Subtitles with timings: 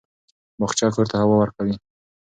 [0.59, 1.75] باغچه کور ته هوا ورکوي.